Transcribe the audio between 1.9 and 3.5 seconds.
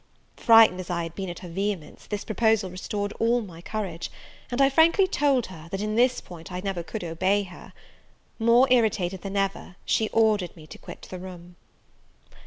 this proposal restored all